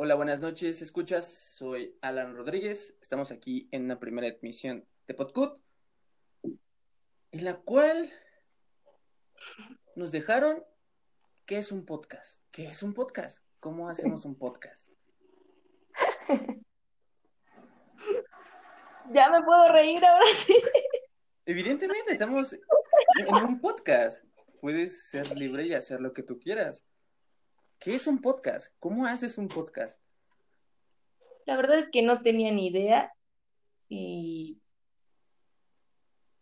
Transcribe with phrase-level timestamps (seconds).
[0.00, 5.60] Hola, buenas noches, escuchas, soy Alan Rodríguez, estamos aquí en una primera emisión de Podcut,
[6.44, 8.08] en la cual
[9.96, 10.64] nos dejaron
[11.46, 14.88] qué es un podcast, qué es un podcast, cómo hacemos un podcast.
[19.10, 20.54] Ya me puedo reír ahora sí.
[21.44, 24.24] Evidentemente, estamos en un podcast,
[24.60, 26.84] puedes ser libre y hacer lo que tú quieras.
[27.78, 28.74] ¿Qué es un podcast?
[28.80, 30.02] ¿Cómo haces un podcast?
[31.46, 33.12] La verdad es que no tenía ni idea
[33.88, 34.58] y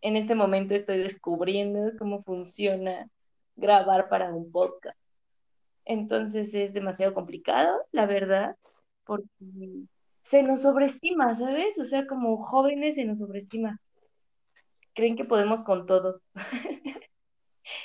[0.00, 3.10] en este momento estoy descubriendo cómo funciona
[3.54, 4.98] grabar para un podcast.
[5.84, 8.56] Entonces es demasiado complicado, la verdad,
[9.04, 9.28] porque
[10.22, 11.78] se nos sobreestima, ¿sabes?
[11.78, 13.78] O sea, como jóvenes se nos sobreestima.
[14.94, 16.22] Creen que podemos con todo.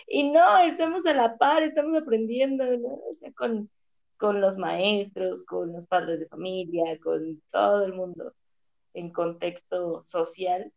[0.07, 2.99] Y no, estamos a la par, estamos aprendiendo, ¿no?
[3.09, 3.69] O sea, con,
[4.17, 8.33] con los maestros, con los padres de familia, con todo el mundo
[8.93, 10.71] en contexto social,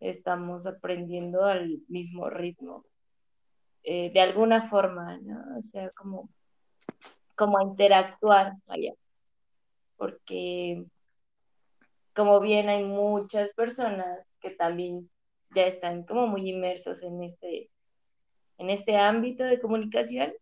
[0.00, 2.84] estamos aprendiendo al mismo ritmo.
[3.84, 5.58] Eh, de alguna forma, ¿no?
[5.58, 6.28] O sea, como,
[7.36, 8.92] como a interactuar, vaya.
[9.96, 10.84] Porque,
[12.14, 15.08] como bien hay muchas personas que también
[15.54, 17.70] ya están como muy inmersos en este
[18.58, 20.32] en este ámbito de comunicación,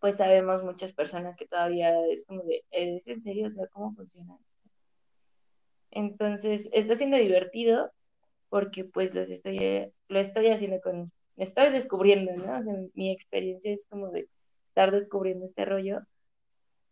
[0.00, 3.48] pues sabemos muchas personas que todavía es como de, ¿es en serio?
[3.48, 4.38] O sea, ¿cómo funciona?
[5.90, 7.90] Entonces, está siendo divertido
[8.48, 12.58] porque pues los estoy, lo estoy haciendo con, estoy descubriendo, ¿no?
[12.58, 14.28] O sea, mi experiencia es como de
[14.68, 16.00] estar descubriendo este rollo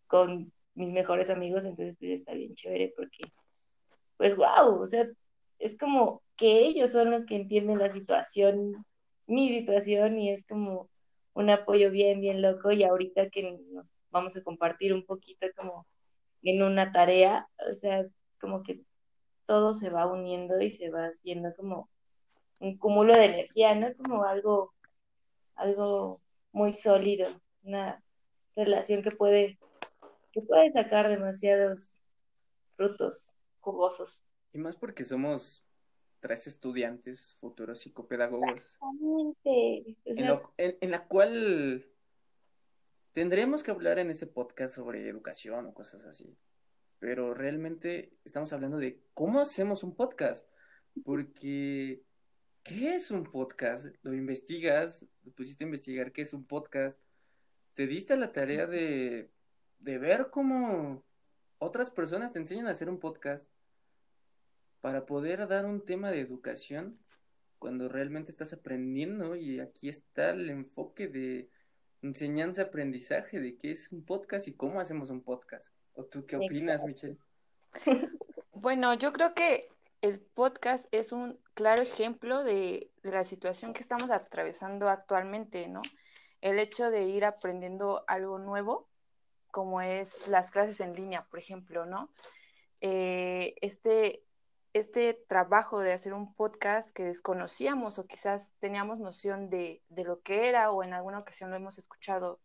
[0.06, 3.22] con mis mejores amigos, entonces pues está bien chévere porque,
[4.16, 5.06] pues wow, o sea,
[5.59, 8.84] es como que ellos son los que entienden la situación
[9.29, 10.89] mi situación y es como
[11.34, 15.87] un apoyo bien, bien loco y ahorita que nos vamos a compartir un poquito como
[16.43, 18.05] en una tarea, o sea,
[18.41, 18.81] como que
[19.47, 21.88] todo se va uniendo y se va haciendo como
[22.61, 23.94] un cúmulo de energía, ¿no?
[23.97, 24.75] Como algo,
[25.55, 26.21] algo
[26.53, 27.28] muy sólido,
[27.62, 28.03] una
[28.56, 29.59] relación que puede,
[30.33, 32.03] que puede sacar demasiados
[32.77, 34.25] frutos jugosos.
[34.53, 35.65] Y más porque somos
[36.21, 38.79] tres estudiantes, futuros psicopedagogos.
[40.56, 41.87] En, la cual
[43.12, 46.37] tendremos que hablar en este podcast sobre educación o cosas así.
[46.99, 50.49] Pero realmente estamos hablando de cómo hacemos un podcast.
[51.05, 52.03] Porque,
[52.65, 53.87] ¿qué es un podcast?
[54.03, 57.00] Lo investigas, lo pusiste a investigar qué es un podcast.
[57.75, 59.31] Te diste la tarea de,
[59.79, 61.05] de ver cómo
[61.59, 63.49] otras personas te enseñan a hacer un podcast
[64.81, 66.99] para poder dar un tema de educación
[67.59, 71.50] cuando realmente estás aprendiendo y aquí está el enfoque de
[72.03, 75.72] enseñanza-aprendizaje de qué es un podcast y cómo hacemos un podcast.
[75.94, 77.19] ¿O tú qué opinas, Michelle?
[78.61, 79.69] Bueno, yo creo que
[80.00, 85.81] el podcast es un claro ejemplo de, de la situación que estamos atravesando actualmente, ¿no?
[86.41, 88.88] El hecho de ir aprendiendo algo nuevo,
[89.53, 92.11] como es las clases en línea, por ejemplo, ¿no?
[92.81, 94.25] Eh, este,
[94.73, 100.49] este trabajo de hacer un podcast que desconocíamos o quizás teníamos noción de, lo que
[100.49, 102.41] era o en alguna ocasión lo hemos escuchado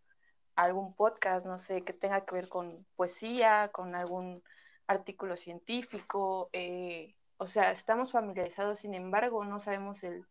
[0.55, 4.43] algún podcast, no sé, que tenga que ver con poesía, con algún
[4.87, 10.25] artículo científico, eh, o sea, estamos familiarizados, sin embargo, no sabemos el,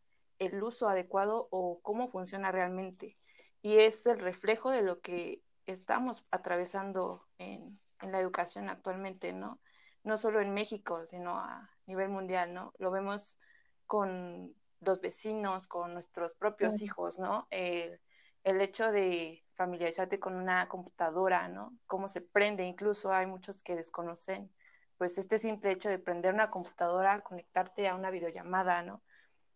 [0.63, 3.17] uso adecuado o cómo funciona realmente.
[3.63, 9.61] Y es el reflejo de lo que estamos atravesando en, en la educación actualmente, ¿no?
[10.05, 12.73] No solo en México, sino a, nivel mundial, ¿no?
[12.79, 13.39] Lo vemos
[13.87, 17.47] con los vecinos, con nuestros propios hijos, ¿no?
[17.51, 18.01] El,
[18.45, 21.77] hecho de familiarizarte con una computadora, ¿no?
[21.87, 24.53] Cómo se prende, incluso hay muchos que desconocen,
[24.99, 29.03] pues este simple hecho de prender una computadora, conectarte a una videollamada, ¿no?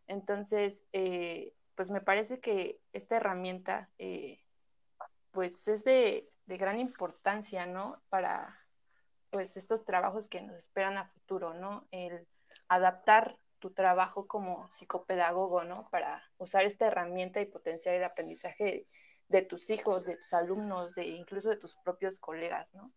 [0.06, 4.38] Entonces, eh, pues me parece que esta herramienta, eh,
[5.32, 8.00] pues es de, de gran importancia, ¿no?
[8.08, 8.65] Para,
[9.30, 11.86] pues estos trabajos que nos esperan a futuro, ¿no?
[11.90, 12.26] El
[12.68, 15.88] adaptar tu trabajo como psicopedagogo, ¿no?
[15.90, 18.86] Para usar esta herramienta y potenciar el aprendizaje
[19.28, 22.92] de, tus hijos, de tus alumnos, de incluso de tus propios colegas, ¿no?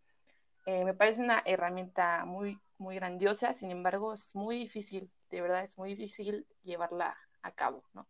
[0.65, 5.63] Eh, me parece una herramienta muy, muy grandiosa, sin embargo, es muy difícil, de verdad,
[5.63, 8.07] es muy difícil llevarla a cabo, ¿no?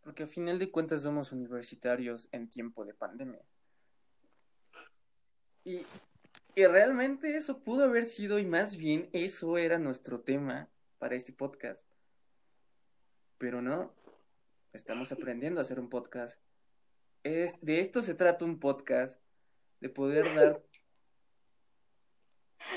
[0.00, 3.42] Porque a final de cuentas somos universitarios en tiempo de pandemia.
[5.64, 5.82] Y,
[6.56, 10.68] realmente eso pudo haber sido, y más bien eso era nuestro tema
[10.98, 11.88] para este podcast.
[13.38, 13.92] Pero no,
[14.72, 16.40] estamos aprendiendo a hacer un podcast.
[17.22, 19.20] Es, de esto se trata un podcast,
[19.80, 20.62] de poder dar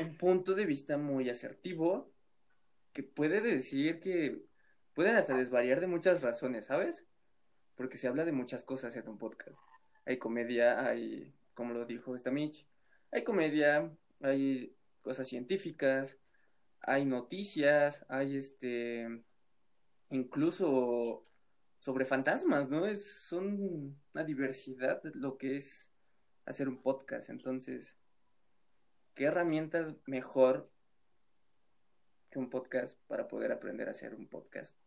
[0.02, 2.12] un punto de vista muy asertivo
[2.94, 4.46] que puede decir que
[4.94, 7.06] pueden hasta desvariar de muchas razones, ¿sabes?
[7.76, 9.62] Porque se habla de muchas cosas en un podcast.
[10.06, 12.66] Hay comedia, hay, como lo dijo esta Mitch,
[13.12, 16.18] hay comedia, hay cosas científicas,
[16.82, 19.24] hay noticias, hay este,
[20.10, 21.26] incluso
[21.80, 22.86] sobre fantasmas, ¿no?
[22.86, 25.94] Es una diversidad lo que es
[26.46, 27.30] hacer un podcast.
[27.30, 27.96] Entonces,
[29.16, 30.72] ¿qué herramientas mejor
[32.30, 34.78] que un podcast para poder aprender a hacer un podcast?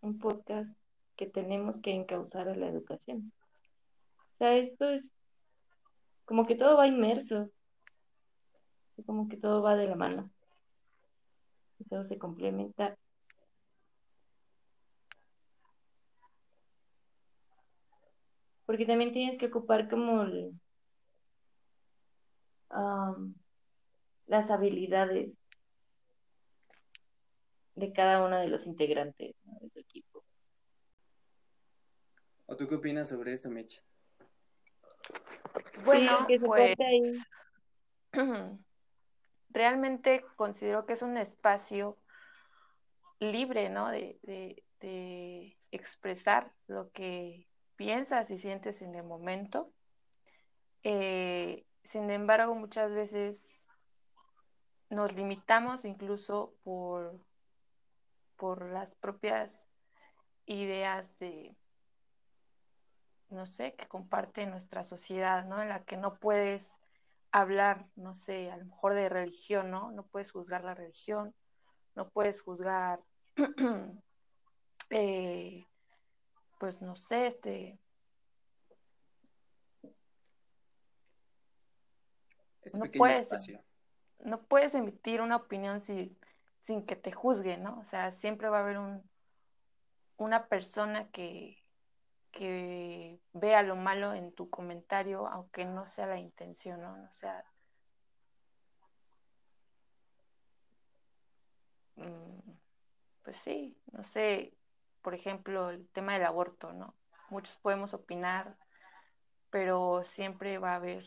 [0.00, 0.81] Un podcast
[1.16, 3.32] que tenemos que encauzar a la educación.
[4.32, 5.12] O sea, esto es
[6.24, 7.50] como que todo va inmerso,
[9.04, 10.30] como que todo va de la mano,
[11.88, 12.96] todo se complementa.
[18.64, 20.24] Porque también tienes que ocupar como
[24.26, 25.38] las habilidades
[27.74, 30.11] de cada uno de los integrantes de tu equipo.
[32.52, 33.82] ¿O tú qué opinas sobre esto, Mitch?
[35.86, 36.76] Bueno, pues,
[39.48, 41.96] realmente considero que es un espacio
[43.20, 43.88] libre, ¿no?
[43.88, 44.58] De,
[45.70, 49.72] expresar lo que piensas y sientes en el momento.
[50.82, 53.66] Eh, sin embargo, muchas veces
[54.90, 57.18] nos limitamos incluso por,
[58.36, 59.70] por las propias
[60.44, 61.56] ideas de,
[63.32, 65.60] no sé, que comparte nuestra sociedad, ¿no?
[65.60, 66.80] En la que no puedes
[67.30, 69.90] hablar, no sé, a lo mejor de religión, ¿no?
[69.90, 71.34] No puedes juzgar la religión,
[71.94, 73.00] no puedes juzgar,
[74.90, 75.66] eh,
[76.58, 77.78] pues no sé, este...
[82.62, 83.28] este no puedes,
[84.20, 86.16] no puedes emitir una opinión sin,
[86.60, 87.80] sin que te juzguen, ¿no?
[87.80, 89.02] O sea, siempre va a haber un,
[90.16, 91.61] una persona que,
[92.32, 96.94] que vea lo malo en tu comentario, aunque no sea la intención, ¿no?
[97.08, 97.44] O sea,
[101.96, 102.50] mm,
[103.22, 104.56] pues sí, no sé,
[105.02, 106.96] por ejemplo, el tema del aborto, ¿no?
[107.28, 108.56] Muchos podemos opinar,
[109.50, 111.04] pero siempre va a haber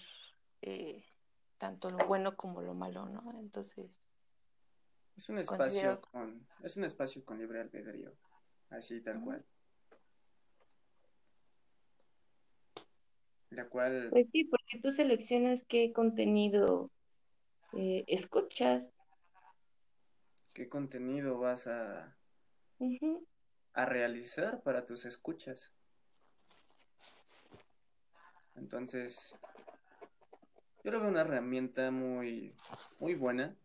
[0.62, 1.04] eh,
[1.58, 3.34] tanto lo bueno como lo malo, ¿no?
[3.40, 4.00] Entonces...
[5.18, 8.14] Es un espacio con, es un espacio con libre albedrío,
[8.70, 9.46] así tal cual.
[13.56, 14.10] La cual...
[14.12, 16.92] Pues sí, porque tú seleccionas qué contenido
[17.74, 18.94] eh, escuchas.
[20.54, 22.16] ¿Qué contenido vas a,
[23.74, 25.74] a realizar para tus escuchas?
[28.56, 29.36] Entonces,
[30.84, 32.56] yo lo veo una herramienta muy,
[33.00, 33.56] muy buena.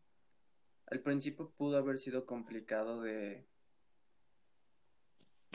[0.87, 3.47] Al principio pudo haber sido complicado de...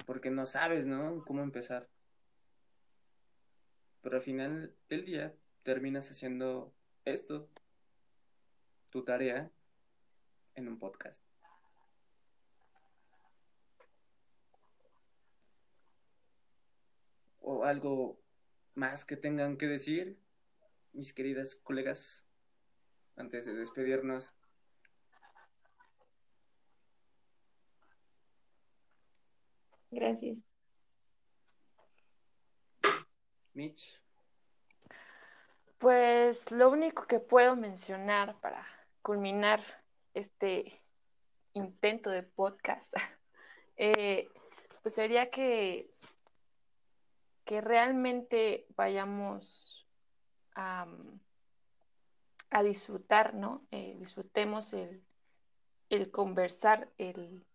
[0.06, 1.24] Porque no sabes, ¿no?
[1.26, 1.90] Cómo empezar
[4.16, 6.74] pero al final del día terminas haciendo
[7.04, 7.50] esto,
[8.90, 9.52] tu tarea,
[10.54, 11.26] en un podcast.
[17.42, 18.22] ¿O algo
[18.74, 20.18] más que tengan que decir,
[20.94, 22.26] mis queridas colegas,
[23.18, 24.32] antes de despedirnos?
[29.92, 30.38] Gracias.
[33.54, 34.05] Mitch.
[35.78, 38.66] Pues lo único que puedo mencionar para
[39.02, 39.62] culminar
[40.14, 40.82] este
[41.54, 42.94] intento de podcast,
[43.78, 44.30] eh,
[44.82, 45.92] pues sería que,
[47.44, 49.88] que realmente vayamos
[50.56, 50.88] a,
[52.64, 53.68] disfrutar, ¿no?
[53.72, 55.04] Eh, disfrutemos el,
[55.90, 57.46] el conversar, el,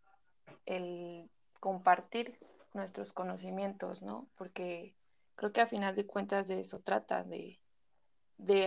[0.66, 2.38] el compartir
[2.74, 4.28] nuestros conocimientos, ¿no?
[4.36, 4.94] Porque
[5.40, 7.59] Creo que a final de cuentas de eso trata, de,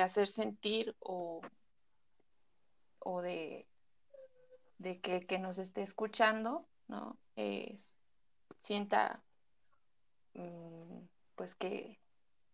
[0.01, 1.42] hacer sentir o,
[3.00, 3.68] o de,
[4.77, 7.18] de que que nos esté escuchando, ¿no?
[8.60, 9.24] sienta
[10.34, 11.00] mm,
[11.36, 12.00] pues que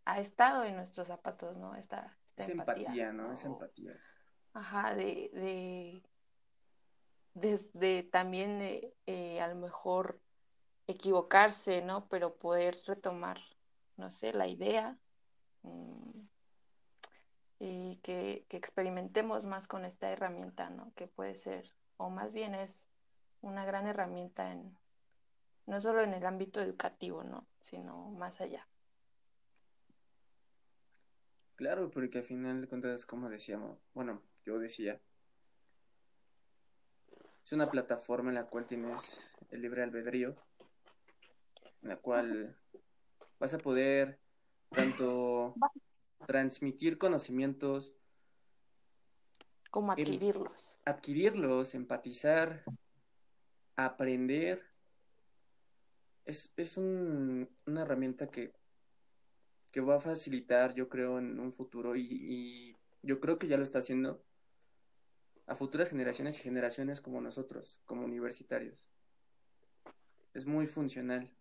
[0.06, 1.76] ha estado en nuestros zapatos, ¿no?
[1.76, 3.32] Esta, empatía, ¿no?
[3.32, 4.00] Esa empatía.
[4.54, 6.04] Ajá, de, de
[7.34, 10.20] desde también de, eh, a lo mejor
[10.88, 12.08] equivocarse, ¿no?
[12.08, 13.40] Pero poder retomar
[14.00, 14.98] no sé, la idea
[15.62, 16.22] mm,
[17.60, 20.94] y que, experimentemos más con esta herramienta, ¿no?
[20.96, 22.89] Que puede ser, o más bien es
[23.42, 24.78] una gran herramienta en
[25.68, 27.46] no solo en el ámbito educativo, ¿no?
[27.60, 28.68] Sino más allá.
[31.56, 35.00] Claro, porque al final de cuentas, como decíamos, bueno, yo decía,
[37.46, 39.20] es una plataforma en la cual tienes
[39.51, 40.36] el libre albedrío,
[41.84, 42.56] en la cual
[43.39, 44.18] vas a poder
[44.70, 45.56] tanto
[46.26, 47.94] transmitir conocimientos
[49.72, 50.78] como adquirirlos.
[50.86, 52.64] adquirirlos, empatizar,
[53.76, 54.64] aprender.
[56.26, 58.54] Es, es un, una herramienta que,
[59.72, 63.58] que va a facilitar, yo creo, en un futuro y, y yo creo que ya
[63.58, 64.24] lo está haciendo
[65.48, 68.86] a futuras generaciones y generaciones como nosotros, como universitarios.
[70.34, 71.32] Es muy funcional.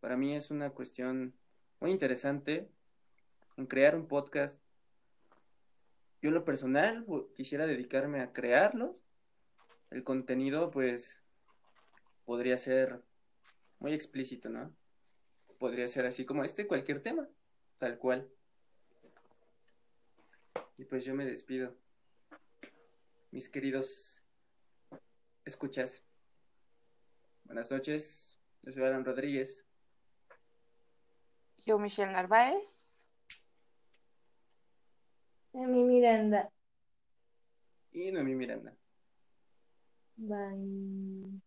[0.00, 1.34] Para mí es una cuestión
[1.80, 2.70] muy interesante
[3.58, 4.62] en crear un podcast.
[6.22, 9.04] Yo en lo personal quisiera dedicarme a crearlos.
[9.90, 11.22] El contenido pues
[12.24, 13.02] podría ser
[13.80, 14.74] muy explícito, ¿no?
[15.58, 17.28] Podría ser así como este, cualquier tema,
[17.78, 18.30] tal cual.
[20.76, 21.76] Y pues yo me despido
[23.32, 24.22] mis queridos
[25.44, 26.04] escuchas.
[27.42, 29.66] Buenas noches, yo soy Alan Rodríguez.
[31.64, 32.87] Yo, Michelle Narváez.
[35.52, 36.50] Mi Miranda.
[37.92, 38.74] Y Noemí Miranda.
[40.18, 41.40] Bye.